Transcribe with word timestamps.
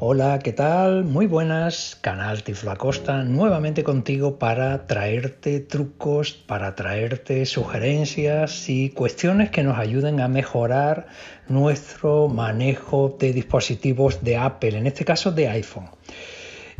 Hola, 0.00 0.38
¿qué 0.38 0.52
tal? 0.52 1.02
Muy 1.02 1.26
buenas, 1.26 1.98
canal 2.00 2.44
Tiflacosta, 2.44 3.24
nuevamente 3.24 3.82
contigo 3.82 4.38
para 4.38 4.86
traerte 4.86 5.58
trucos, 5.58 6.34
para 6.34 6.76
traerte 6.76 7.44
sugerencias 7.46 8.68
y 8.68 8.90
cuestiones 8.90 9.50
que 9.50 9.64
nos 9.64 9.76
ayuden 9.76 10.20
a 10.20 10.28
mejorar 10.28 11.08
nuestro 11.48 12.28
manejo 12.28 13.16
de 13.18 13.32
dispositivos 13.32 14.22
de 14.22 14.36
Apple, 14.36 14.78
en 14.78 14.86
este 14.86 15.04
caso 15.04 15.32
de 15.32 15.48
iPhone. 15.48 15.90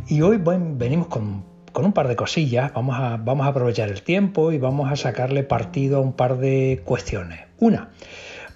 Y 0.07 0.21
hoy 0.21 0.39
venimos 0.41 1.07
con, 1.07 1.43
un 1.75 1.91
par 1.91 2.07
de 2.07 2.15
cosillas, 2.15 2.71
vamos 2.73 2.95
a, 2.97 3.17
vamos 3.17 3.45
a 3.45 3.49
aprovechar 3.49 3.89
el 3.89 4.01
tiempo 4.01 4.53
y 4.53 4.59
vamos 4.59 4.89
a 4.89 4.95
sacarle 4.95 5.43
partido 5.43 5.97
a 5.97 5.99
un 5.99 6.13
par 6.13 6.37
de 6.37 6.83
cuestiones. 6.85 7.41
Una, 7.59 7.89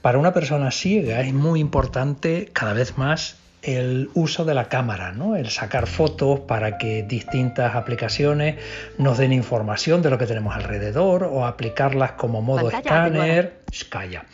para 0.01 0.17
una 0.17 0.31
persona 0.31 0.71
ciega 0.71 1.19
es 1.19 1.33
muy 1.33 1.59
importante 1.59 2.49
cada 2.53 2.71
vez 2.71 2.97
más 2.97 3.42
el 3.63 4.09
uso 4.13 4.43
de 4.43 4.53
la 4.53 4.67
cámara, 4.67 5.13
¿no? 5.13 5.35
el 5.35 5.49
sacar 5.49 5.87
fotos 5.87 6.41
para 6.41 6.77
que 6.77 7.03
distintas 7.03 7.75
aplicaciones 7.75 8.57
nos 8.97 9.17
den 9.17 9.31
información 9.31 10.01
de 10.01 10.09
lo 10.09 10.17
que 10.17 10.25
tenemos 10.25 10.55
alrededor 10.55 11.23
o 11.23 11.45
aplicarlas 11.45 12.11
como 12.13 12.41
modo 12.41 12.69
escáner, 12.69 13.61
calla, 13.89 14.25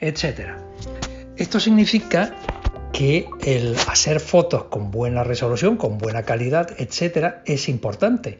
etc. 0.00 0.50
Esto 1.36 1.58
significa 1.58 2.34
que 2.92 3.26
el 3.44 3.74
hacer 3.88 4.20
fotos 4.20 4.64
con 4.64 4.90
buena 4.90 5.24
resolución, 5.24 5.76
con 5.76 5.98
buena 5.98 6.22
calidad, 6.22 6.70
etcétera, 6.78 7.42
es 7.46 7.68
importante. 7.68 8.38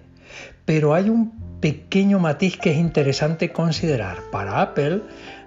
Pero 0.64 0.94
hay 0.94 1.08
un 1.08 1.58
pequeño 1.60 2.18
matiz 2.18 2.58
que 2.58 2.70
es 2.70 2.76
interesante 2.76 3.50
considerar. 3.50 4.18
Para 4.30 4.60
Apple, 4.60 5.00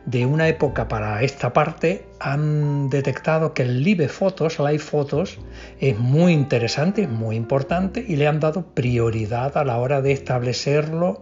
de 0.08 0.26
una 0.26 0.48
época 0.48 0.88
para 0.88 1.22
esta 1.22 1.52
parte, 1.52 2.08
han 2.20 2.90
detectado 2.90 3.54
que 3.54 3.64
el 3.64 3.84
Live 3.84 4.08
Photos, 4.08 4.58
Live 4.58 4.80
Photos, 4.80 5.38
es 5.81 6.00
muy 6.00 6.31
interesante, 6.31 7.04
es 7.04 7.09
muy 7.09 7.36
importante 7.36 8.04
y 8.08 8.16
le 8.16 8.26
han 8.26 8.40
dado 8.40 8.66
prioridad 8.73 9.58
a 9.58 9.66
la 9.66 9.78
hora 9.78 10.02
de 10.02 10.14
establecerlo 10.14 11.22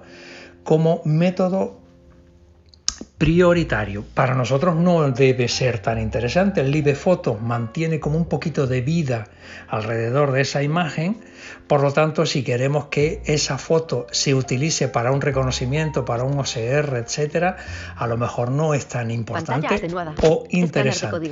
como 0.63 1.01
método 1.03 1.81
prioritario. 3.17 4.03
Para 4.13 4.35
nosotros 4.35 4.75
no 4.75 5.09
debe 5.11 5.47
ser 5.47 5.79
tan 5.79 5.99
interesante. 5.99 6.61
El 6.61 6.71
Live 6.71 6.95
Photo 6.95 7.35
mantiene 7.35 7.99
como 7.99 8.17
un 8.17 8.25
poquito 8.25 8.67
de 8.67 8.81
vida 8.81 9.27
alrededor 9.69 10.31
de 10.31 10.41
esa 10.41 10.63
imagen. 10.63 11.21
Por 11.67 11.81
lo 11.81 11.93
tanto, 11.93 12.25
si 12.25 12.43
queremos 12.43 12.85
que 12.87 13.21
esa 13.25 13.57
foto 13.57 14.05
se 14.11 14.35
utilice 14.35 14.89
para 14.89 15.11
un 15.11 15.21
reconocimiento, 15.21 16.03
para 16.03 16.23
un 16.23 16.37
OCR, 16.37 16.97
etcétera, 16.97 17.57
a 17.95 18.07
lo 18.07 18.17
mejor 18.17 18.51
no 18.51 18.73
es 18.73 18.87
tan 18.87 19.11
importante 19.11 19.87
o 20.23 20.45
interesante. 20.49 21.31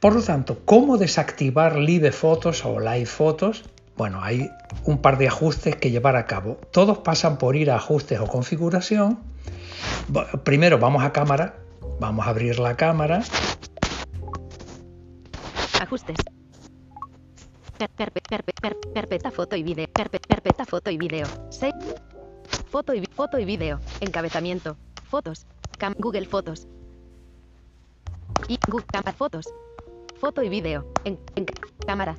Por 0.00 0.14
lo 0.14 0.22
tanto, 0.22 0.62
¿cómo 0.64 0.98
desactivar 0.98 1.76
Live 1.76 2.10
Photos 2.10 2.64
o 2.64 2.80
Live 2.80 3.06
Photos? 3.06 3.64
Bueno, 3.96 4.20
hay 4.20 4.50
un 4.84 4.98
par 4.98 5.16
de 5.16 5.28
ajustes 5.28 5.76
que 5.76 5.92
llevar 5.92 6.16
a 6.16 6.26
cabo. 6.26 6.58
Todos 6.72 6.98
pasan 6.98 7.38
por 7.38 7.54
ir 7.54 7.70
a 7.70 7.76
ajustes 7.76 8.18
o 8.18 8.26
configuración 8.26 9.31
Primero 10.44 10.78
vamos 10.78 11.02
a 11.04 11.12
cámara, 11.12 11.56
vamos 12.00 12.26
a 12.26 12.30
abrir 12.30 12.58
la 12.58 12.76
cámara. 12.76 13.22
Ajustes. 15.80 16.16
Perpeta 18.94 19.30
foto 19.30 19.56
y 19.56 19.62
video. 19.62 19.86
Perpeta 19.92 20.64
foto 20.64 20.90
y 20.90 20.98
video. 20.98 21.26
Foto 22.70 22.94
y 22.94 23.04
foto 23.06 23.38
y 23.38 23.44
video. 23.44 23.80
Encabezamiento. 24.00 24.76
Fotos. 25.08 25.46
Google 25.98 26.26
Fotos. 26.26 26.68
Y 28.48 28.58
Google 28.68 28.86
Cámara 28.86 29.12
Fotos. 29.12 29.52
Foto 30.20 30.42
y 30.42 30.48
video. 30.48 30.86
En, 31.04 31.18
cámara. 31.86 32.16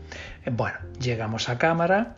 Bueno, 0.52 0.78
llegamos 1.00 1.48
a 1.48 1.58
cámara. 1.58 2.18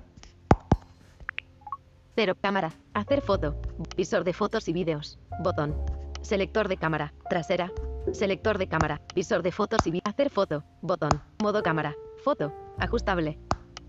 Cero 2.16 2.38
cámara. 2.40 2.72
Hacer 2.94 3.22
foto. 3.22 3.60
Visor 3.98 4.24
de 4.24 4.32
fotos 4.32 4.70
y 4.70 4.74
vídeos. 4.74 5.20
Botón. 5.44 5.76
Selector 6.22 6.70
de 6.70 6.78
cámara. 6.78 7.14
Trasera. 7.30 7.74
Selector 8.14 8.58
de 8.58 8.68
cámara. 8.68 9.02
Visor 9.14 9.44
de 9.44 9.52
fotos 9.52 9.86
y. 9.86 10.02
Hacer 10.06 10.30
foto. 10.30 10.64
Botón. 10.82 11.12
Modo 11.44 11.62
cámara. 11.62 11.94
Foto. 12.24 12.54
Ajustable. 12.80 13.38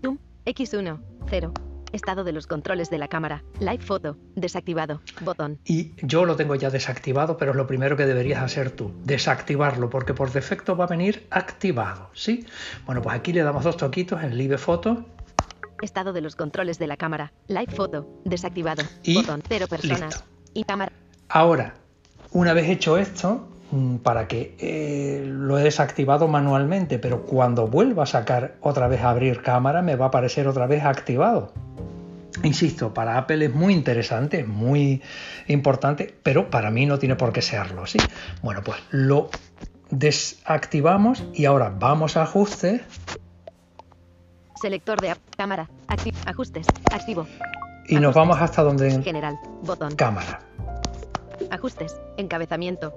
Zoom. 0.01 0.17
X1. 0.45 0.99
0. 1.29 1.53
Estado 1.93 2.25
de 2.25 2.33
los 2.33 2.47
controles 2.47 2.89
de 2.89 2.97
la 2.97 3.07
cámara. 3.07 3.45
Live 3.61 3.79
Photo. 3.79 4.17
Desactivado. 4.35 5.01
Botón. 5.21 5.59
Y 5.63 5.93
yo 6.05 6.25
lo 6.25 6.35
tengo 6.35 6.55
ya 6.55 6.69
desactivado, 6.69 7.37
pero 7.37 7.51
es 7.51 7.57
lo 7.57 7.65
primero 7.65 7.95
que 7.95 8.05
deberías 8.05 8.43
hacer 8.43 8.71
tú. 8.71 8.91
Desactivarlo, 9.05 9.89
porque 9.89 10.13
por 10.13 10.33
defecto 10.33 10.75
va 10.75 10.83
a 10.83 10.87
venir 10.87 11.27
activado. 11.29 12.09
¿Sí? 12.13 12.45
Bueno, 12.85 13.01
pues 13.01 13.15
aquí 13.15 13.31
le 13.31 13.43
damos 13.43 13.63
dos 13.63 13.77
toquitos 13.77 14.21
en 14.21 14.37
Live 14.37 14.57
Photo 14.57 15.05
Estado 15.81 16.13
de 16.13 16.21
los 16.21 16.35
controles 16.35 16.79
de 16.79 16.87
la 16.87 16.97
cámara. 16.97 17.33
Live 17.47 17.73
Photo. 17.75 18.07
Desactivado. 18.25 18.83
Botón. 19.13 19.43
Cero 19.47 19.67
personas. 19.69 20.23
Y 20.53 20.63
cámara. 20.63 20.91
Ahora, 21.29 21.75
una 22.31 22.53
vez 22.53 22.69
hecho 22.69 22.97
esto, 22.97 23.47
mm, 23.71 23.97
para 23.97 24.27
que 24.27 24.55
eh, 24.59 25.25
lo 25.27 25.59
he 25.59 25.63
desactivado 25.63 26.27
manualmente, 26.27 26.99
pero 26.99 27.23
cuando 27.23 27.67
vuelva 27.67 28.03
a 28.03 28.07
sacar 28.07 28.55
otra 28.61 28.87
vez 28.87 29.01
a 29.01 29.09
abrir 29.09 29.41
cámara, 29.41 29.81
me 29.81 29.95
va 29.95 30.05
a 30.05 30.07
aparecer 30.09 30.47
otra 30.47 30.67
vez 30.67 30.83
activado. 30.83 31.53
Insisto, 32.43 32.93
para 32.93 33.17
Apple 33.17 33.45
es 33.45 33.53
muy 33.53 33.73
interesante, 33.73 34.43
muy 34.43 35.01
importante, 35.47 36.13
pero 36.21 36.49
para 36.49 36.69
mí 36.69 36.85
no 36.85 36.99
tiene 36.99 37.15
por 37.15 37.33
qué 37.33 37.41
serlo, 37.41 37.87
¿sí? 37.87 37.97
Bueno, 38.43 38.61
pues 38.63 38.77
lo 38.91 39.29
desactivamos 39.89 41.23
y 41.33 41.45
ahora 41.45 41.73
vamos 41.77 42.17
a 42.17 42.23
ajustes 42.23 42.81
Selector 44.61 44.99
de 44.99 45.15
cámara. 45.35 45.69
ajustes. 46.25 46.67
Activo. 46.91 47.27
Y 47.87 47.95
nos 47.95 48.13
vamos 48.15 48.37
hasta 48.39 48.63
donde. 48.63 49.01
General. 49.01 49.39
Botón. 49.63 49.95
Cámara. 49.95 50.39
Ajustes. 51.51 51.99
Encabezamiento. 52.17 52.93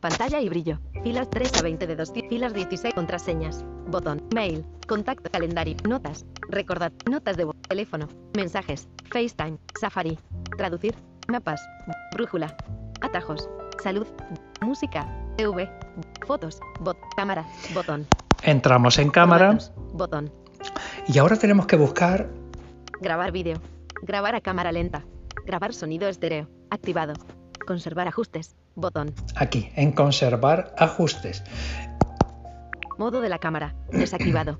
Pantalla 0.00 0.40
y 0.40 0.48
brillo. 0.48 0.78
Filas 1.02 1.28
3 1.30 1.58
a 1.58 1.62
20 1.62 1.86
de 1.86 1.96
2. 1.96 2.12
Filas 2.28 2.54
16. 2.54 2.94
Contraseñas. 2.94 3.64
Botón. 3.86 4.22
Mail. 4.34 4.64
Contacto. 4.86 5.30
Calendario. 5.30 5.76
Notas. 5.88 6.26
Recordad. 6.48 6.92
Notas 7.10 7.36
de 7.36 7.44
voz. 7.44 7.56
Teléfono. 7.68 8.08
Mensajes. 8.36 8.88
FaceTime. 9.10 9.58
Safari. 9.80 10.18
Traducir. 10.56 10.94
Mapas. 11.28 11.60
Brújula. 12.12 12.56
Atajos. 13.00 13.48
Salud. 13.82 14.06
Música. 14.60 15.06
TV. 15.36 15.70
Fotos. 16.26 16.60
Bot. 16.80 16.96
Cámara. 17.16 17.46
Botón. 17.74 18.06
Entramos 18.42 18.98
en 18.98 19.10
cámara. 19.10 19.58
Botón. 19.92 20.32
Y 21.06 21.18
ahora 21.18 21.36
tenemos 21.36 21.66
que 21.66 21.76
buscar... 21.76 22.28
Grabar 23.00 23.32
vídeo. 23.32 23.60
Grabar 24.02 24.34
a 24.34 24.40
cámara 24.40 24.72
lenta. 24.72 25.04
Grabar 25.46 25.72
sonido 25.72 26.08
estéreo. 26.08 26.48
Activado. 26.70 27.14
Conservar 27.66 28.08
ajustes. 28.08 28.56
Botón. 28.74 29.14
Aquí, 29.36 29.70
en 29.74 29.92
conservar 29.92 30.74
ajustes. 30.78 31.42
Modo 32.96 33.20
de 33.20 33.28
la 33.28 33.38
cámara. 33.38 33.74
Desactivado. 33.90 34.58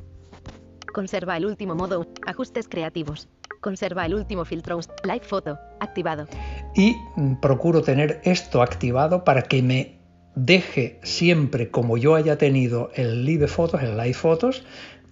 Conserva 0.92 1.36
el 1.36 1.46
último 1.46 1.74
modo. 1.74 2.06
Ajustes 2.26 2.68
creativos. 2.68 3.28
Conserva 3.60 4.06
el 4.06 4.14
último 4.14 4.44
filtro. 4.44 4.78
Live 5.04 5.24
Photo. 5.24 5.58
Activado. 5.80 6.26
Y 6.74 6.96
mm, 7.16 7.34
procuro 7.36 7.82
tener 7.82 8.20
esto 8.24 8.62
activado 8.62 9.24
para 9.24 9.42
que 9.42 9.62
me 9.62 9.97
deje 10.44 10.98
siempre 11.02 11.70
como 11.70 11.96
yo 11.96 12.14
haya 12.14 12.38
tenido 12.38 12.90
el 12.94 13.24
Live 13.24 13.48
Photos, 13.48 13.82
el 13.82 13.96
Live 13.96 14.14
Photos, 14.14 14.64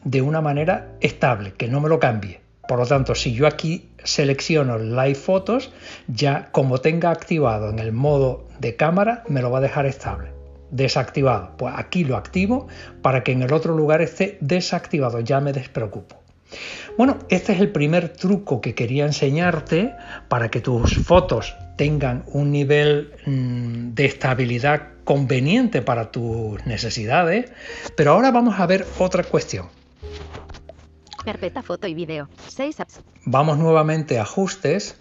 de 0.05 0.23
una 0.23 0.41
manera 0.41 0.93
estable, 1.01 1.53
que 1.57 1.69
no 1.69 1.81
me 1.81 1.89
lo 1.89 1.99
cambie. 1.99 2.41
Por 2.69 2.79
lo 2.79 2.87
tanto, 2.87 3.15
si 3.15 3.33
yo 3.33 3.47
aquí 3.47 3.89
selecciono 4.03 4.79
Live 4.79 5.17
Photos, 5.17 5.73
ya 6.09 6.49
como 6.53 6.79
tenga 6.79 7.11
activado 7.11 7.71
en 7.71 7.79
el 7.79 7.93
modo 7.93 8.49
de 8.61 8.77
cámara, 8.77 9.25
me 9.29 9.43
lo 9.43 9.51
va 9.51 9.59
a 9.59 9.63
dejar 9.63 9.87
estable. 9.87 10.31
Desactivado. 10.71 11.57
Pues 11.57 11.75
aquí 11.77 12.05
lo 12.05 12.17
activo 12.17 12.67
para 13.03 13.23
que 13.23 13.33
en 13.33 13.43
el 13.43 13.53
otro 13.53 13.77
lugar 13.77 14.03
esté 14.03 14.37
desactivado. 14.41 15.21
Ya 15.21 15.41
me 15.41 15.53
despreocupo. 15.53 16.17
Bueno, 16.97 17.19
este 17.29 17.53
es 17.53 17.61
el 17.61 17.71
primer 17.71 18.09
truco 18.09 18.61
que 18.61 18.75
quería 18.75 19.07
enseñarte 19.07 19.95
para 20.29 20.51
que 20.51 20.61
tus 20.61 20.97
fotos 20.97 21.55
tengan 21.77 22.25
un 22.27 22.51
nivel 22.51 23.13
mm, 23.27 23.95
de 23.95 24.05
estabilidad 24.07 24.96
conveniente 25.07 25.81
para 25.81 26.11
tus 26.11 26.67
necesidades. 26.67 27.51
Pero 27.97 28.11
ahora 28.13 28.31
vamos 28.31 28.61
a 28.61 28.67
ver 28.67 28.87
otra 28.99 29.25
cuestión. 29.25 29.69
Carpeta 31.25 31.63
foto 31.63 31.87
y 31.87 31.95
video. 31.95 32.29
apps. 32.79 33.01
Vamos 33.25 33.57
nuevamente 33.57 34.19
a 34.19 34.23
ajustes 34.23 34.97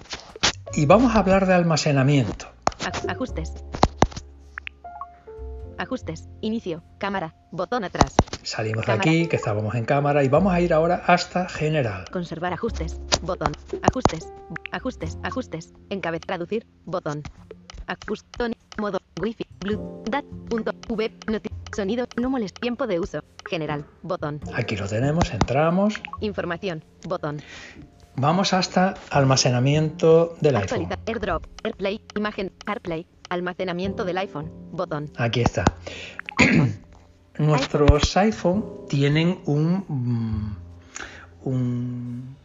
y 0.74 0.86
vamos 0.86 1.16
a 1.16 1.20
hablar 1.20 1.46
de 1.46 1.54
almacenamiento. 1.54 2.48
Ajustes. 3.08 3.52
Ajustes. 5.78 6.30
Inicio. 6.42 6.84
Cámara. 7.00 7.36
Botón 7.52 7.84
atrás. 7.84 8.16
Salimos 8.44 8.86
de 8.86 8.92
aquí, 8.94 9.28
que 9.28 9.36
estábamos 9.36 9.76
en 9.76 9.86
cámara, 9.86 10.24
y 10.24 10.30
vamos 10.30 10.54
a 10.54 10.62
ir 10.62 10.74
ahora 10.74 11.04
hasta 11.06 11.50
general. 11.50 12.06
Conservar 12.12 12.54
ajustes. 12.54 13.00
Botón. 13.22 13.52
Ajustes. 13.82 14.28
Ajustes. 14.72 15.18
Ajustes. 15.24 15.74
Encabez. 15.90 16.22
Traducir. 16.22 16.66
Botón. 16.86 17.24
Ajustón. 17.88 18.54
Modo. 18.78 19.00
Wi-Fi. 19.22 19.46
Blue. 19.60 20.04
Dat. 20.10 20.26
Punto. 20.50 20.72
V. 20.90 21.12
Sonido. 21.76 22.06
No 22.20 22.30
molest. 22.30 22.60
Tiempo 22.60 22.88
de 22.88 23.00
uso. 23.00 23.20
General. 23.50 23.86
Botón. 24.02 24.40
Aquí 24.54 24.76
lo 24.76 24.88
tenemos, 24.88 25.32
entramos. 25.32 26.02
Información. 26.22 26.84
Botón. 27.08 27.42
Vamos 28.18 28.54
hasta 28.54 28.94
almacenamiento 29.12 30.36
del 30.42 30.56
iPhone. 30.56 30.84
Actualizar. 30.84 31.00
AirDrop. 31.06 31.46
AirPlay. 31.64 32.02
Imagen. 32.16 32.52
AirPlay. 32.66 33.06
Almacenamiento 33.30 34.06
del 34.06 34.18
iPhone. 34.20 34.52
Botón. 34.72 35.12
Aquí 35.18 35.42
está. 35.42 35.64
Nuestros 37.38 38.16
iPhone 38.18 38.64
tienen 38.88 39.40
un, 39.46 39.84
mm, 39.88 40.58
un- 41.44 42.36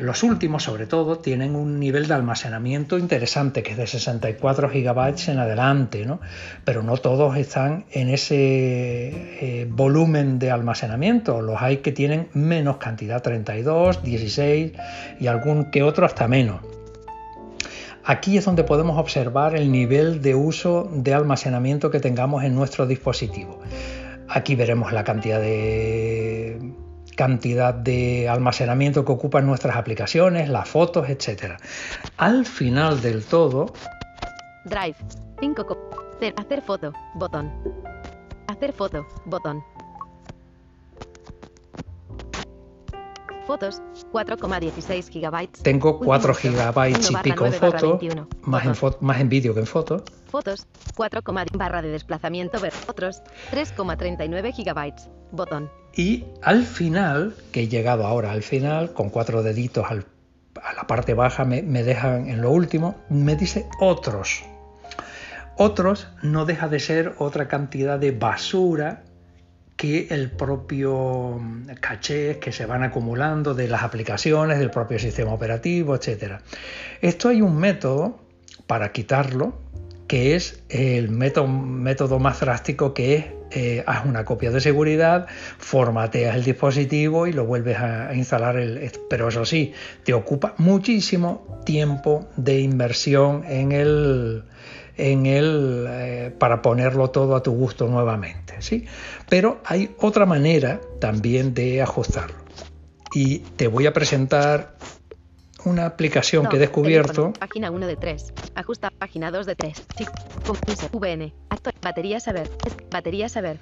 los 0.00 0.22
últimos 0.22 0.62
sobre 0.62 0.86
todo 0.86 1.18
tienen 1.18 1.56
un 1.56 1.80
nivel 1.80 2.06
de 2.06 2.14
almacenamiento 2.14 2.96
interesante 2.96 3.62
que 3.62 3.72
es 3.72 3.76
de 3.76 3.86
64 3.86 4.68
gigabytes 4.68 5.28
en 5.28 5.38
adelante, 5.38 6.06
¿no? 6.06 6.20
pero 6.64 6.82
no 6.82 6.96
todos 6.96 7.36
están 7.36 7.84
en 7.90 8.08
ese 8.08 8.36
eh, 8.36 9.66
volumen 9.68 10.38
de 10.38 10.52
almacenamiento. 10.52 11.42
Los 11.42 11.60
hay 11.60 11.78
que 11.78 11.90
tienen 11.90 12.28
menos 12.34 12.76
cantidad, 12.76 13.20
32, 13.20 14.04
16 14.04 14.72
y 15.18 15.26
algún 15.26 15.70
que 15.70 15.82
otro 15.82 16.06
hasta 16.06 16.28
menos. 16.28 16.60
Aquí 18.04 18.36
es 18.36 18.44
donde 18.44 18.64
podemos 18.64 18.98
observar 18.98 19.56
el 19.56 19.70
nivel 19.70 20.22
de 20.22 20.34
uso 20.34 20.88
de 20.92 21.14
almacenamiento 21.14 21.90
que 21.90 22.00
tengamos 22.00 22.42
en 22.44 22.54
nuestro 22.54 22.86
dispositivo. 22.86 23.60
Aquí 24.28 24.54
veremos 24.54 24.92
la 24.92 25.04
cantidad 25.04 25.40
de 25.40 26.58
cantidad 27.16 27.74
de 27.74 28.28
almacenamiento 28.28 29.04
que 29.04 29.12
ocupan 29.12 29.46
nuestras 29.46 29.76
aplicaciones, 29.76 30.48
las 30.48 30.68
fotos, 30.68 31.08
etc. 31.08 31.56
Al 32.16 32.46
final 32.46 33.00
del 33.00 33.24
todo, 33.24 33.72
Drive. 34.64 34.96
5. 35.40 35.66
co- 35.66 35.90
Hacer, 36.16 36.34
hacer 36.36 36.62
foto. 36.62 36.92
Botón. 37.14 37.50
Hacer 38.46 38.72
foto. 38.72 39.04
Botón. 39.24 39.62
Fotos. 43.46 43.82
4,16 44.12 45.08
gigabytes. 45.10 45.62
tengo 45.64 45.90
Último 45.94 46.06
4 46.06 46.30
uso, 46.30 46.40
gigabytes 46.40 47.10
1 47.10 47.18
y 47.18 47.22
pico 47.22 47.44
en 47.46 47.50
9 47.50 47.58
barra 47.60 47.78
foto, 47.80 47.98
21. 47.98 48.28
más 48.42 48.64
en, 48.64 48.72
Botón. 48.72 48.92
fo- 48.92 48.96
más 49.00 49.20
en 49.20 49.28
vídeo 49.28 49.52
que 49.54 49.60
en 49.60 49.66
foto. 49.66 50.04
Fotos. 50.30 50.66
4, 50.96 51.22
barra 51.54 51.82
de 51.82 51.88
desplazamiento 51.88 52.60
ver. 52.60 52.72
Otros. 52.86 53.20
3,39 53.50 54.52
gigabytes. 54.52 55.08
Botón. 55.32 55.70
Y 55.94 56.24
al 56.42 56.64
final, 56.64 57.34
que 57.50 57.62
he 57.62 57.68
llegado 57.68 58.06
ahora 58.06 58.32
al 58.32 58.42
final, 58.42 58.92
con 58.92 59.10
cuatro 59.10 59.42
deditos 59.42 59.86
a 59.90 59.94
la 60.74 60.86
parte 60.86 61.14
baja 61.14 61.44
me, 61.44 61.62
me 61.62 61.82
dejan 61.82 62.28
en 62.28 62.40
lo 62.40 62.50
último, 62.50 62.96
me 63.08 63.36
dice 63.36 63.66
otros. 63.80 64.44
Otros 65.56 66.08
no 66.22 66.44
deja 66.44 66.68
de 66.68 66.80
ser 66.80 67.14
otra 67.18 67.48
cantidad 67.48 67.98
de 67.98 68.12
basura 68.12 69.02
que 69.76 70.06
el 70.10 70.30
propio 70.30 71.38
mm, 71.40 71.66
caché 71.80 72.38
que 72.38 72.52
se 72.52 72.66
van 72.66 72.84
acumulando 72.84 73.54
de 73.54 73.68
las 73.68 73.82
aplicaciones, 73.82 74.58
del 74.58 74.70
propio 74.70 74.98
sistema 74.98 75.32
operativo, 75.32 75.94
etc. 75.94 76.40
Esto 77.00 77.28
hay 77.28 77.42
un 77.42 77.56
método 77.56 78.20
para 78.66 78.92
quitarlo, 78.92 79.54
que 80.06 80.36
es 80.36 80.62
el 80.68 81.10
método, 81.10 81.48
método 81.48 82.18
más 82.18 82.40
drástico 82.40 82.94
que 82.94 83.16
es 83.16 83.24
eh, 83.54 83.84
haz 83.86 84.06
una 84.06 84.24
copia 84.24 84.50
de 84.50 84.60
seguridad, 84.60 85.26
formateas 85.58 86.36
el 86.36 86.44
dispositivo 86.44 87.26
y 87.26 87.32
lo 87.32 87.44
vuelves 87.44 87.78
a, 87.78 88.14
instalar. 88.14 88.56
El, 88.56 88.90
pero 89.10 89.28
eso 89.28 89.44
sí, 89.44 89.72
te 90.04 90.14
ocupa 90.14 90.54
muchísimo 90.58 91.60
tiempo 91.64 92.28
de 92.36 92.60
inversión 92.60 93.44
en 93.46 93.72
el, 93.72 94.44
en 94.96 95.22
eh, 95.26 96.34
para 96.38 96.62
ponerlo 96.62 97.10
todo 97.10 97.36
a 97.36 97.42
tu 97.42 97.52
gusto 97.52 97.88
nuevamente. 97.88 98.54
¿sí? 98.60 98.86
Pero 99.28 99.60
hay 99.64 99.94
otra 99.98 100.26
manera 100.26 100.80
también 101.00 101.54
de 101.54 101.82
ajustarlo. 101.82 102.36
Y 103.14 103.40
te 103.56 103.68
voy 103.68 103.86
a 103.86 103.92
presentar 103.92 104.76
una 105.64 105.86
aplicación 105.86 106.46
que 106.46 106.56
he 106.56 106.58
No, 106.58 106.60
descubierto. 106.60 107.12
teléfono, 107.12 107.32
Página 107.38 107.70
1 107.70 107.86
de 107.86 107.96
3. 107.96 108.34
Ajusta. 108.54 108.90
Página 108.98 109.30
2 109.30 109.46
de 109.46 109.54
3. 109.56 109.86
Chic. 109.96 110.10
Compuse. 110.46 110.88
VN. 110.92 111.32
Actual. 111.50 111.74
Batería 111.82 112.20
saber. 112.20 112.50
Batería 112.90 113.28
saber. 113.28 113.58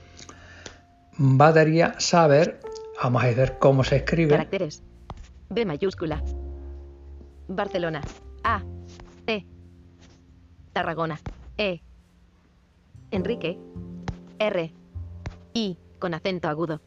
Batería 1.18 1.94
saber. 1.98 2.60
Vamos 3.02 3.22
a 3.24 3.26
ver 3.28 3.58
cómo 3.58 3.84
se 3.84 3.96
escribe. 3.96 4.30
Caracteres. 4.30 4.82
B 5.48 5.64
mayúscula. 5.66 6.22
Barcelona. 7.48 8.00
A. 8.44 8.62
E. 9.26 9.44
Tarragona. 10.72 11.20
E. 11.56 11.80
Enrique. 13.10 13.58
R. 14.38 14.72
I. 15.54 15.78
Con 15.98 16.14
acento 16.14 16.48
agudo. 16.48 16.80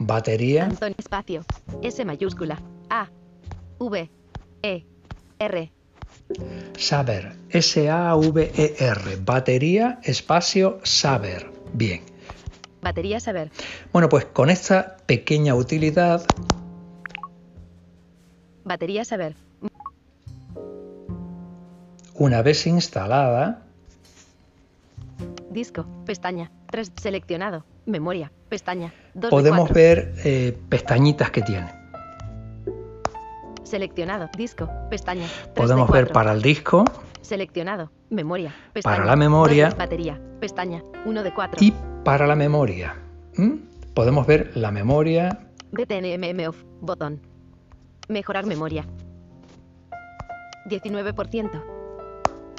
Batería 0.00 0.66
espacio. 0.96 1.44
S 1.82 2.04
mayúscula. 2.06 2.58
A. 2.88 3.08
V. 3.78 4.10
E. 4.62 4.84
R. 5.38 5.72
saber. 6.78 7.36
S-A-V-E-R. 7.50 9.16
Batería 9.24 10.00
espacio 10.02 10.80
saber. 10.84 11.50
Bien. 11.74 12.00
Batería 12.80 13.20
saber. 13.20 13.50
Bueno, 13.92 14.08
pues 14.08 14.24
con 14.24 14.48
esta 14.48 14.96
pequeña 15.06 15.54
utilidad 15.54 16.24
Batería 18.64 19.04
saber. 19.04 19.36
Una 22.14 22.40
vez 22.40 22.66
instalada, 22.66 23.62
Disco. 25.50 25.84
Pestaña. 26.06 26.50
3. 26.70 26.92
Seleccionado. 26.96 27.64
Memoria. 27.86 28.32
Pestaña. 28.48 28.92
2 29.14 29.22
de 29.22 29.30
podemos 29.30 29.68
4. 29.68 29.74
ver 29.74 30.14
eh, 30.24 30.58
pestañitas 30.68 31.30
que 31.30 31.42
tiene. 31.42 31.72
Seleccionado. 33.64 34.28
Disco. 34.36 34.68
Pestaña. 34.90 35.26
3 35.26 35.46
de 35.46 35.52
Podemos 35.52 35.90
ver 35.90 36.04
4. 36.04 36.12
para 36.14 36.32
el 36.32 36.42
disco 36.42 36.84
Seleccionado. 37.22 37.90
Memoria. 38.08 38.54
Pestaña. 38.72 38.96
Para 38.96 39.06
la 39.06 39.16
memoria. 39.16 39.70
Batería. 39.70 40.20
Pestaña. 40.40 40.82
1 41.04 41.22
de 41.22 41.32
4. 41.34 41.64
y 41.64 41.74
para 42.04 42.26
la 42.26 42.34
memoria. 42.34 42.96
¿Mm? 43.36 43.54
Podemos 43.94 44.26
ver 44.26 44.52
la 44.56 44.70
memoria, 44.70 45.40
BTNMM 45.72 46.48
off. 46.48 46.62
Botón. 46.80 47.20
Mejorar 48.08 48.46
memoria. 48.46 48.84
19%. 50.66 51.64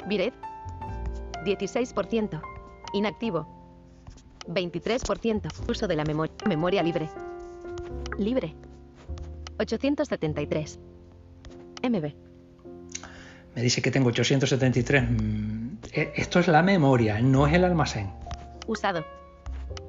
Biret. 0.06 0.34
16%. 1.44 2.40
Inactivo. 2.94 3.61
23%. 4.46 5.70
Uso 5.70 5.88
de 5.88 5.96
la 5.96 6.04
memoria. 6.04 6.34
Memoria 6.46 6.82
libre. 6.82 7.08
Libre. 8.18 8.54
873. 9.58 10.78
MB. 11.82 12.14
me 13.54 13.62
dice 13.62 13.82
que 13.82 13.90
tengo 13.90 14.08
873. 14.08 15.10
mm, 15.10 15.78
eh, 15.92 16.12
Esto 16.16 16.38
es 16.40 16.48
la 16.48 16.62
memoria, 16.62 17.20
no 17.20 17.46
es 17.46 17.54
el 17.54 17.64
almacén. 17.64 18.10
Usado. 18.66 19.04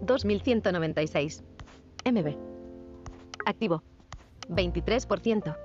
2196. 0.02 1.44
MB. 2.06 2.36
Activo. 3.46 3.84
23%. 4.50 5.58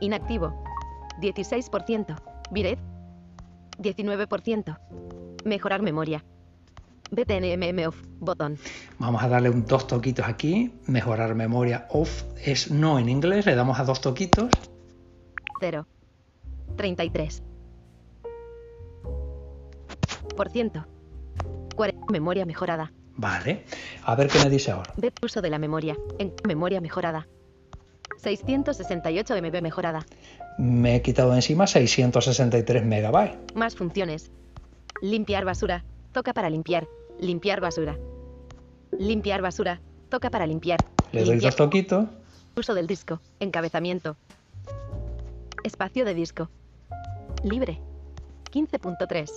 Inactivo. 0.00 0.64
16%. 1.20 2.16
Biret. 2.50 2.78
19%. 3.78 4.78
Mejorar 5.44 5.82
memoria. 5.82 6.24
BTNMM 7.10 7.86
off. 7.86 8.02
Botón. 8.20 8.58
Vamos 8.98 9.22
a 9.22 9.28
darle 9.28 9.50
un, 9.50 9.64
dos 9.64 9.86
toquitos 9.86 10.26
aquí. 10.26 10.72
Mejorar 10.86 11.34
memoria 11.34 11.86
off 11.90 12.24
es 12.44 12.70
no 12.70 12.98
en 12.98 13.08
inglés. 13.08 13.46
Le 13.46 13.54
damos 13.54 13.78
a 13.78 13.84
dos 13.84 14.00
toquitos. 14.00 14.50
0. 15.60 15.86
33. 16.76 17.42
Por 20.36 20.50
ciento. 20.50 20.86
Memoria 22.10 22.44
mejorada. 22.44 22.92
Vale. 23.16 23.64
A 24.04 24.14
ver 24.14 24.28
qué 24.28 24.38
me 24.38 24.50
dice 24.50 24.70
ahora. 24.70 24.94
Uso 25.22 25.42
de 25.42 25.50
la 25.50 25.58
memoria. 25.58 25.96
En 26.18 26.34
memoria 26.46 26.80
mejorada. 26.80 27.26
668 28.18 29.34
MB 29.42 29.62
mejorada. 29.62 30.06
Me 30.58 30.96
he 30.96 31.02
quitado 31.02 31.34
encima 31.34 31.66
663 31.66 32.84
megabytes. 32.84 33.54
Más 33.54 33.76
funciones. 33.76 34.30
Limpiar 35.02 35.44
basura. 35.44 35.84
Toca 36.12 36.32
para 36.32 36.50
limpiar. 36.50 36.88
Limpiar 37.20 37.60
basura. 37.60 37.98
Limpiar 38.98 39.42
basura. 39.42 39.80
Toca 40.08 40.30
para 40.30 40.46
limpiar. 40.46 40.78
Le 41.12 41.20
doy 41.20 41.30
Limpiar. 41.32 41.52
dos 41.52 41.56
toquitos. 41.56 42.08
Uso 42.56 42.74
del 42.74 42.86
disco. 42.86 43.20
Encabezamiento. 43.40 44.16
Espacio 45.64 46.04
de 46.04 46.14
disco. 46.14 46.48
Libre. 47.42 47.80
15.3. 48.52 49.30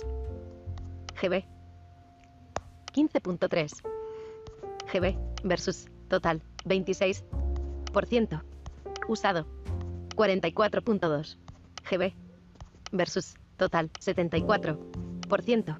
GB. 1.20 1.44
15.3. 2.92 3.82
GB 4.92 5.18
versus 5.44 5.86
total 6.08 6.42
26%. 6.64 7.22
Usado 9.08 9.46
44.2. 10.16 11.38
GB 11.90 12.14
versus 12.92 13.34
total 13.56 13.90
74. 13.98 14.78
50%. 15.28 15.78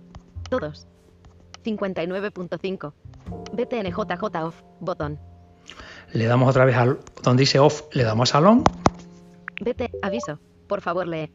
Todos. 0.48 0.86
59.5. 1.62 2.92
BTNJJ 3.52 4.36
off. 4.44 4.62
Botón. 4.80 5.18
Le 6.12 6.26
damos 6.26 6.48
otra 6.50 6.64
vez 6.64 6.76
al 6.76 6.98
donde 7.22 7.42
dice 7.42 7.58
off, 7.58 7.82
le 7.92 8.02
damos 8.02 8.34
al 8.34 8.46
on. 8.46 8.64
BT. 9.60 9.90
Aviso. 10.02 10.38
Por 10.66 10.80
favor 10.80 11.06
lee. 11.06 11.30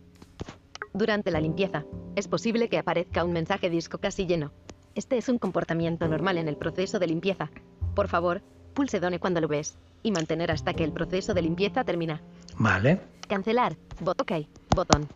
Durante 0.94 1.32
la 1.32 1.40
limpieza, 1.40 1.86
es 2.16 2.28
posible 2.28 2.70
que 2.70 2.78
aparezca 2.78 3.24
un 3.24 3.32
mensaje 3.32 3.70
disco 3.70 4.00
casi 4.00 4.26
lleno. 4.26 4.52
Este 4.96 5.18
es 5.18 5.30
un 5.30 5.38
comportamiento 5.38 6.08
normal 6.08 6.40
en 6.40 6.48
el 6.48 6.58
proceso 6.58 6.98
de 6.98 7.08
limpieza. 7.08 7.52
Por 7.94 8.08
favor, 8.08 8.42
pulse 8.74 9.00
Done 9.00 9.20
cuando 9.20 9.40
lo 9.42 9.48
ves 9.48 9.78
y 10.02 10.12
mantener 10.12 10.52
hasta 10.52 10.74
que 10.74 10.84
el 10.84 10.92
proceso 10.92 11.34
de 11.34 11.44
limpieza 11.44 11.84
termina. 11.84 12.22
Vale. 12.58 13.00
Cancelar. 13.28 13.78
Bot 14.02 14.22
OK. 14.22 14.32
Botón. 14.76 15.08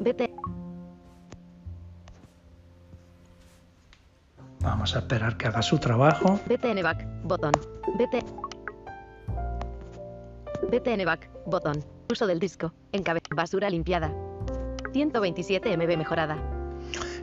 BT. 0.00 0.30
Vamos 4.60 4.96
a 4.96 5.00
esperar 5.00 5.36
que 5.36 5.46
haga 5.46 5.62
su 5.62 5.78
trabajo. 5.78 6.40
BTN 6.46 6.82
back. 6.82 7.06
Botón. 7.24 7.52
BT. 7.98 8.24
BTN 10.70 11.04
back. 11.04 11.30
Botón. 11.46 11.84
Uso 12.10 12.26
del 12.26 12.40
disco. 12.40 12.72
Encabe. 12.92 13.20
Basura 13.34 13.68
limpiada. 13.68 14.10
127 14.92 15.76
MB 15.76 15.98
mejorada. 15.98 16.38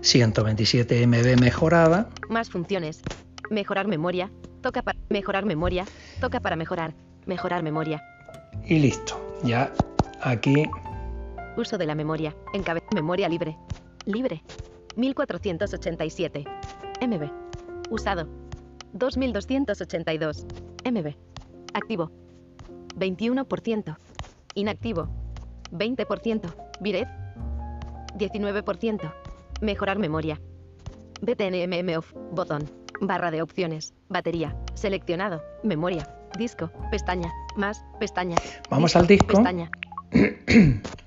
127 0.02 1.08
MB 1.08 1.40
mejorada. 1.40 2.10
Más 2.30 2.50
funciones. 2.50 3.02
Mejorar 3.50 3.88
memoria. 3.88 4.32
Toca 4.62 4.84
para 4.84 5.00
mejorar 5.10 5.46
memoria. 5.46 5.86
Toca 6.22 6.40
para 6.40 6.56
mejorar. 6.56 6.94
Mejorar 7.26 7.64
memoria. 7.64 8.04
Y 8.66 8.80
listo. 8.80 9.20
Ya 9.44 9.72
aquí 10.22 10.64
Uso 11.58 11.78
de 11.80 11.88
la 11.88 11.96
memoria. 11.96 12.36
Encabe. 12.54 12.84
Memoria 12.94 13.28
libre. 13.28 13.58
Libre. 14.06 14.44
1487. 14.96 16.46
MB. 17.02 17.32
Usado. 17.90 18.28
2282. 18.94 20.46
MB. 20.86 21.16
Activo. 21.74 22.12
21%. 22.96 23.98
Inactivo. 24.54 25.10
20%. 25.72 26.54
Vired. 26.80 27.08
19%. 28.18 29.14
Mejorar 29.62 29.98
memoria. 29.98 30.40
BTNMM 31.22 31.98
off. 31.98 32.14
Botón. 32.32 32.70
Barra 33.02 33.32
de 33.32 33.42
opciones. 33.42 33.96
Batería. 34.10 34.56
Seleccionado. 34.76 35.44
Memoria. 35.64 36.08
Disco. 36.38 36.72
Pestaña. 36.92 37.32
Más. 37.56 37.84
Pestaña. 38.00 38.36
Vamos 38.70 38.96
al 38.96 39.08
disco. 39.08 39.38
Pestaña. 39.38 39.72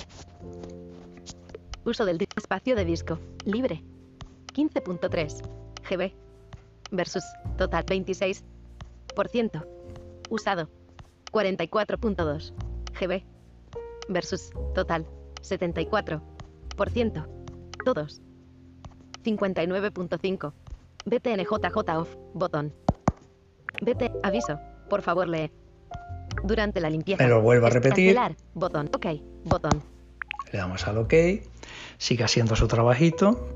Uso 1.91 2.05
del 2.05 2.25
espacio 2.37 2.77
de 2.77 2.85
disco. 2.85 3.19
Libre. 3.45 3.83
15.3 4.55 5.43
GB. 5.91 6.15
Versus 6.93 7.25
total 7.59 7.85
26%. 7.85 8.45
Usado. 10.31 10.69
44.2 11.33 12.53
GB. 12.97 13.25
Versus 14.09 14.53
total 14.73 15.05
74%. 15.43 16.23
Todos. 17.85 18.23
59.5. 19.25 20.53
BTNJJ 21.07 21.97
off. 21.97 22.15
Botón. 22.35 22.73
BT. 23.83 24.13
Aviso. 24.23 24.61
Por 24.89 25.03
favor 25.03 25.29
lee. 25.29 25.51
Durante 26.45 26.81
la 26.81 26.89
limpieza. 26.89 27.25
Me 27.25 27.29
lo 27.29 27.43
vuelvo 27.43 27.67
a 27.67 27.71
repetir. 27.71 28.15
Cancelar. 28.15 28.37
Botón. 28.55 28.89
Ok. 28.95 29.07
Botón. 29.43 29.83
le 30.53 30.59
damos 30.61 30.87
al 30.87 30.99
OK. 30.99 31.15
Sigue 32.01 32.25
haciendo 32.25 32.57
su 32.57 32.67
trabajito. 32.67 33.47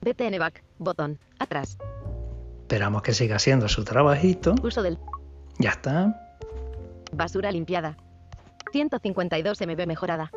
BTN 0.00 0.36
back. 0.38 0.64
Botón. 0.78 1.18
Atrás. 1.38 1.78
Esperamos 2.62 3.02
que 3.02 3.12
siga 3.12 3.36
haciendo 3.36 3.68
su 3.68 3.84
trabajito. 3.84 4.56
Uso 4.64 4.82
del 4.82 4.98
Ya 5.60 5.70
está. 5.70 6.34
basura 7.12 7.52
limpiada. 7.52 7.96
152 8.72 9.60
MB 9.60 9.86
mejorada. 9.86 10.32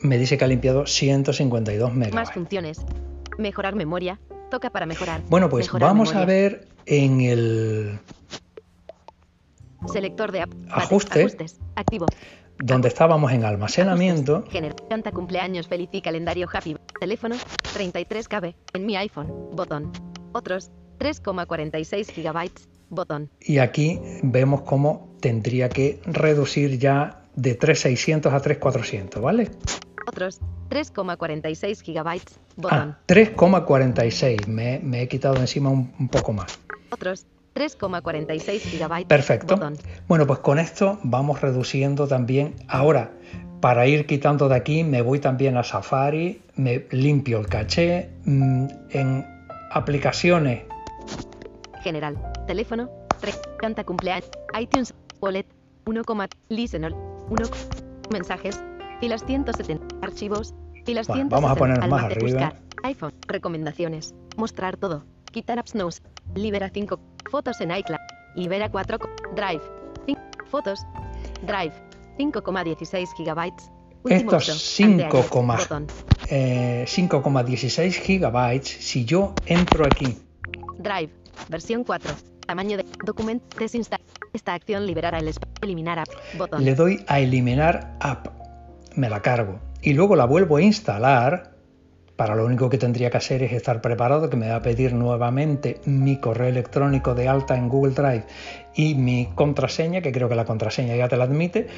Me 0.00 0.18
dice 0.18 0.36
que 0.36 0.44
ha 0.44 0.48
limpiado 0.48 0.84
152 0.86 1.90
Más 1.90 1.96
megabytes. 1.96 2.34
funciones. 2.34 2.80
Mejorar 3.38 3.76
memoria. 3.76 4.18
Toca 4.50 4.70
para 4.70 4.84
mejorar. 4.86 5.20
Bueno, 5.28 5.48
pues 5.48 5.66
Mejorar 5.66 5.90
vamos 5.90 6.12
a 6.12 6.24
ver 6.24 6.66
en 6.86 7.20
el 7.20 8.00
Selector 9.92 10.32
de 10.32 10.40
app. 10.40 10.50
Ajuste. 10.70 11.20
Ajustes. 11.20 11.60
Activo. 11.76 12.06
Donde 12.58 12.88
estábamos 12.88 13.32
en 13.32 13.44
almacenamiento. 13.44 14.44
Canta 14.88 15.12
cumpleaños 15.12 15.68
feliz 15.68 15.88
y 15.92 16.00
calendario 16.00 16.48
happy. 16.52 16.76
Teléfono. 17.00 17.36
33 17.72 18.28
KB. 18.28 18.54
En 18.74 18.86
mi 18.86 18.96
iPhone. 18.96 19.28
Botón. 19.52 19.92
Otros. 20.32 20.70
3,46 20.98 22.10
gigabytes. 22.10 22.68
Botón. 22.90 23.30
Y 23.40 23.58
aquí 23.58 24.00
vemos 24.22 24.62
cómo 24.62 25.16
tendría 25.20 25.68
que 25.68 26.00
reducir 26.04 26.78
ya 26.78 27.22
de 27.34 27.54
3600 27.54 28.32
a 28.32 28.40
3400, 28.40 29.22
¿vale? 29.22 29.50
Otros. 30.06 30.40
3,46 30.70 31.82
gigabytes. 31.82 32.38
Botón. 32.56 32.96
Ah, 32.96 32.98
3,46. 33.06 34.46
Me, 34.46 34.80
me 34.82 35.02
he 35.02 35.08
quitado 35.08 35.36
encima 35.36 35.70
un, 35.70 35.92
un 35.98 36.08
poco 36.08 36.32
más. 36.32 36.58
Otros. 36.90 37.26
3,46 37.58 38.60
gigabytes. 38.60 39.08
Perfecto. 39.08 39.54
Botón. 39.56 39.76
Bueno, 40.06 40.26
pues 40.26 40.38
con 40.40 40.58
esto 40.58 40.98
vamos 41.02 41.40
reduciendo 41.40 42.06
también. 42.06 42.54
Ahora, 42.68 43.10
para 43.60 43.86
ir 43.86 44.06
quitando 44.06 44.48
de 44.48 44.54
aquí, 44.54 44.84
me 44.84 45.02
voy 45.02 45.18
también 45.18 45.56
a 45.56 45.64
Safari, 45.64 46.40
me 46.54 46.86
limpio 46.92 47.40
el 47.40 47.46
caché. 47.46 48.10
mm, 48.24 48.66
En 48.90 49.26
aplicaciones, 49.72 50.62
General. 51.82 52.16
Teléfono. 52.46 52.88
3. 53.20 53.40
Canta 53.58 53.84
cumpleaños. 53.84 54.28
iTunes. 54.60 54.94
Wallet. 55.20 55.46
1, 55.86 56.02
listener. 56.48 56.92
1. 56.92 57.46
Mensajes. 58.12 58.60
Filas 59.00 59.24
170. 59.26 59.86
Archivos. 60.02 60.54
Filas 60.84 61.06
Bueno, 61.06 61.28
160. 61.28 61.36
vamos 61.36 61.50
a 61.50 61.54
ponernos 61.54 61.88
más 61.88 62.04
arriba. 62.04 62.22
Buscar. 62.28 62.60
iPhone. 62.84 63.12
Recomendaciones. 63.26 64.14
Mostrar 64.36 64.76
todo. 64.76 65.04
Quitar 65.38 65.60
apps. 65.60 65.72
Libera 66.34 66.68
5. 66.68 66.98
Fotos 67.30 67.60
en 67.60 67.70
iCloud. 67.70 68.00
Libera 68.34 68.68
4. 68.68 68.98
Drive. 69.36 69.62
5. 70.04 70.20
Fotos. 70.50 70.80
Drive. 71.46 71.72
5,16 72.18 73.06
gigabytes. 73.16 73.70
Estos 74.04 74.48
uso. 74.48 74.58
5, 74.58 74.92
Anteayer. 74.92 75.58
Botón. 75.58 75.86
eh, 76.28 76.84
5,16 76.88 78.00
gigabytes. 78.00 78.68
Si 78.68 79.04
yo 79.04 79.32
entro 79.46 79.86
aquí, 79.86 80.18
Drive. 80.78 81.12
Versión 81.48 81.84
4. 81.84 82.12
Tamaño 82.44 82.76
de 82.76 82.84
documento. 83.04 83.56
Desinstalar. 83.60 84.04
Esta 84.32 84.54
acción 84.54 84.86
liberará 84.86 85.18
el 85.18 85.28
espacio. 85.28 85.54
Eliminar 85.62 86.00
app. 86.00 86.08
Botón. 86.36 86.64
le 86.64 86.74
doy 86.74 87.04
a 87.06 87.20
eliminar 87.20 87.96
app, 88.00 88.26
me 88.96 89.08
la 89.08 89.22
cargo 89.22 89.60
y 89.82 89.92
luego 89.92 90.16
la 90.16 90.24
vuelvo 90.24 90.56
a 90.56 90.62
instalar. 90.62 91.57
Para 92.18 92.34
lo 92.34 92.44
único 92.44 92.68
que 92.68 92.78
tendría 92.78 93.10
que 93.10 93.16
hacer 93.16 93.44
es 93.44 93.52
estar 93.52 93.80
preparado, 93.80 94.28
que 94.28 94.36
me 94.36 94.48
va 94.48 94.56
a 94.56 94.60
pedir 94.60 94.92
nuevamente 94.92 95.80
mi 95.84 96.16
correo 96.16 96.48
electrónico 96.48 97.14
de 97.14 97.28
alta 97.28 97.56
en 97.56 97.68
Google 97.68 97.94
Drive 97.94 98.24
y 98.74 98.96
mi 98.96 99.28
contraseña, 99.36 100.00
que 100.00 100.10
creo 100.10 100.28
que 100.28 100.34
la 100.34 100.44
contraseña 100.44 100.96
ya 100.96 101.06
te 101.06 101.16
la 101.16 101.24
admite. 101.24 101.68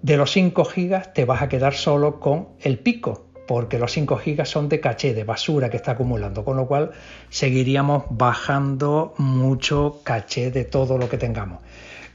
De 0.00 0.16
los 0.16 0.30
5 0.30 0.64
gigas 0.64 1.12
te 1.12 1.24
vas 1.24 1.42
a 1.42 1.48
quedar 1.48 1.74
solo 1.74 2.20
con 2.20 2.50
el 2.60 2.78
pico, 2.78 3.32
porque 3.48 3.80
los 3.80 3.90
5 3.90 4.18
gigas 4.18 4.48
son 4.48 4.68
de 4.68 4.78
caché, 4.78 5.12
de 5.12 5.24
basura 5.24 5.70
que 5.70 5.76
está 5.76 5.90
acumulando, 5.90 6.44
con 6.44 6.56
lo 6.56 6.68
cual 6.68 6.92
seguiríamos 7.28 8.04
bajando 8.10 9.12
mucho 9.18 10.02
caché 10.04 10.52
de 10.52 10.66
todo 10.66 10.98
lo 10.98 11.08
que 11.08 11.18
tengamos. 11.18 11.64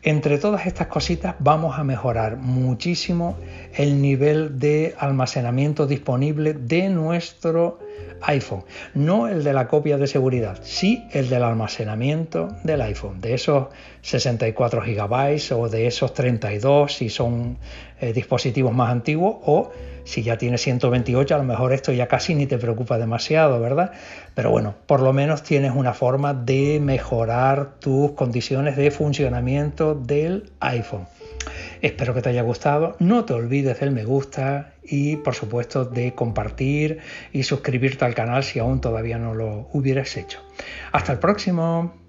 Entre 0.05 0.37
todas 0.37 0.65
estas 0.65 0.87
cositas 0.87 1.35
vamos 1.39 1.79
a 1.79 1.85
mejorar 1.85 2.35
muchísimo 2.35 3.37
el 3.73 4.01
nivel 4.01 4.59
de 4.59 4.95
almacenamiento 4.99 5.87
disponible 5.87 6.53
de 6.53 6.89
nuestro 6.89 7.79
iPhone. 8.21 8.63
No 8.93 9.27
el 9.27 9.43
de 9.43 9.53
la 9.53 9.67
copia 9.67 9.97
de 9.97 10.07
seguridad, 10.07 10.59
sí 10.63 11.07
el 11.11 11.29
del 11.29 11.43
almacenamiento 11.43 12.49
del 12.63 12.81
iPhone, 12.81 13.21
de 13.21 13.33
esos 13.33 13.67
64 14.01 14.81
gigabytes 14.81 15.51
o 15.51 15.69
de 15.69 15.87
esos 15.87 16.13
32 16.13 16.93
si 16.93 17.09
son 17.09 17.57
eh, 17.99 18.13
dispositivos 18.13 18.73
más 18.73 18.89
antiguos 18.89 19.37
o 19.45 19.71
si 20.03 20.23
ya 20.23 20.37
tienes 20.37 20.61
128 20.61 21.35
a 21.35 21.37
lo 21.37 21.43
mejor 21.43 21.73
esto 21.73 21.91
ya 21.91 22.07
casi 22.07 22.35
ni 22.35 22.45
te 22.45 22.57
preocupa 22.57 22.97
demasiado, 22.97 23.59
¿verdad? 23.59 23.91
Pero 24.35 24.51
bueno, 24.51 24.75
por 24.85 25.01
lo 25.01 25.13
menos 25.13 25.43
tienes 25.43 25.71
una 25.73 25.93
forma 25.93 26.33
de 26.33 26.79
mejorar 26.81 27.79
tus 27.79 28.11
condiciones 28.11 28.75
de 28.75 28.91
funcionamiento 28.91 29.95
del 29.95 30.51
iPhone. 30.59 31.07
Espero 31.81 32.13
que 32.13 32.21
te 32.21 32.29
haya 32.29 32.41
gustado. 32.43 32.95
No 32.99 33.25
te 33.25 33.33
olvides 33.33 33.79
del 33.79 33.91
me 33.91 34.05
gusta 34.05 34.75
y 34.83 35.17
por 35.17 35.35
supuesto 35.35 35.85
de 35.85 36.13
compartir 36.13 36.99
y 37.31 37.43
suscribirte 37.43 38.05
al 38.05 38.15
canal 38.15 38.43
si 38.43 38.59
aún 38.59 38.81
todavía 38.81 39.17
no 39.17 39.33
lo 39.33 39.69
hubieras 39.73 40.15
hecho. 40.17 40.39
Hasta 40.91 41.13
el 41.13 41.19
próximo. 41.19 42.02